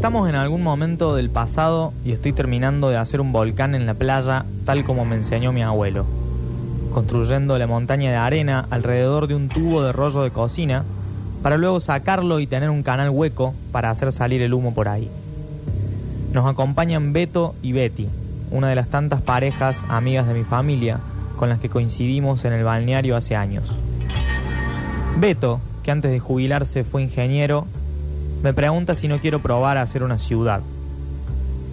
[0.00, 3.92] Estamos en algún momento del pasado y estoy terminando de hacer un volcán en la
[3.92, 6.06] playa tal como me enseñó mi abuelo,
[6.90, 10.84] construyendo la montaña de arena alrededor de un tubo de rollo de cocina
[11.42, 15.06] para luego sacarlo y tener un canal hueco para hacer salir el humo por ahí.
[16.32, 18.08] Nos acompañan Beto y Betty,
[18.50, 20.98] una de las tantas parejas amigas de mi familia
[21.36, 23.76] con las que coincidimos en el balneario hace años.
[25.18, 27.66] Beto, que antes de jubilarse fue ingeniero,
[28.42, 30.62] me pregunta si no quiero probar a hacer una ciudad.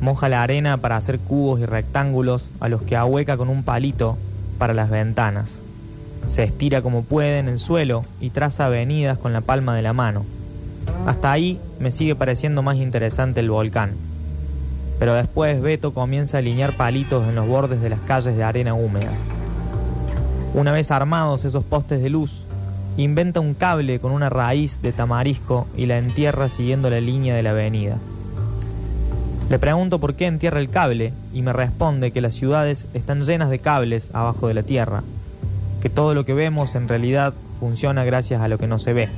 [0.00, 4.16] Moja la arena para hacer cubos y rectángulos a los que ahueca con un palito
[4.58, 5.60] para las ventanas.
[6.26, 9.92] Se estira como puede en el suelo y traza avenidas con la palma de la
[9.92, 10.24] mano.
[11.06, 13.92] Hasta ahí me sigue pareciendo más interesante el volcán.
[14.98, 18.74] Pero después Beto comienza a alinear palitos en los bordes de las calles de arena
[18.74, 19.12] húmeda.
[20.54, 22.42] Una vez armados esos postes de luz,
[22.98, 27.42] inventa un cable con una raíz de tamarisco y la entierra siguiendo la línea de
[27.42, 27.96] la avenida.
[29.48, 33.50] Le pregunto por qué entierra el cable y me responde que las ciudades están llenas
[33.50, 35.04] de cables abajo de la tierra,
[35.80, 39.08] que todo lo que vemos en realidad funciona gracias a lo que no se ve.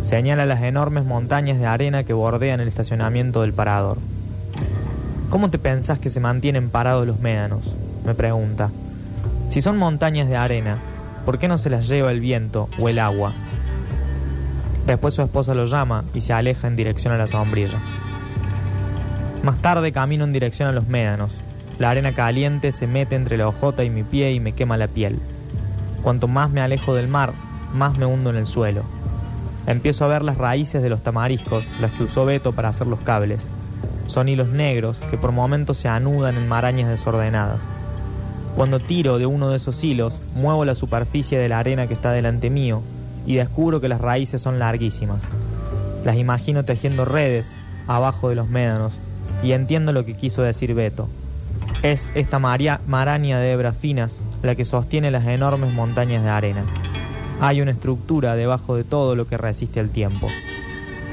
[0.00, 3.98] Señala las enormes montañas de arena que bordean el estacionamiento del parador.
[5.28, 7.74] ¿Cómo te pensás que se mantienen parados los médanos?
[8.06, 8.70] me pregunta.
[9.50, 10.78] Si son montañas de arena,
[11.24, 13.32] ¿por qué no se las lleva el viento o el agua?
[14.86, 17.78] Después su esposa lo llama y se aleja en dirección a la sombrilla.
[19.42, 21.38] Más tarde camino en dirección a los médanos.
[21.78, 24.88] La arena caliente se mete entre la ojota y mi pie y me quema la
[24.88, 25.18] piel.
[26.02, 27.32] Cuanto más me alejo del mar,
[27.72, 28.82] más me hundo en el suelo.
[29.66, 33.00] Empiezo a ver las raíces de los tamariscos, las que usó Beto para hacer los
[33.00, 33.40] cables.
[34.08, 37.62] Son hilos negros que por momentos se anudan en marañas desordenadas.
[38.56, 42.12] Cuando tiro de uno de esos hilos, muevo la superficie de la arena que está
[42.12, 42.82] delante mío
[43.26, 45.22] y descubro que las raíces son larguísimas.
[46.04, 47.52] Las imagino tejiendo redes
[47.86, 48.98] abajo de los médanos
[49.42, 51.08] y entiendo lo que quiso decir Beto.
[51.82, 56.64] Es esta maraña de hebras finas la que sostiene las enormes montañas de arena.
[57.40, 60.28] Hay una estructura debajo de todo lo que resiste el tiempo.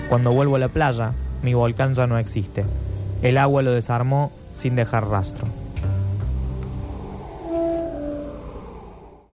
[0.10, 2.66] Cuando vuelvo a la playa, mi volcán ya no existe.
[3.22, 5.48] El agua lo desarmó sin dejar rastro.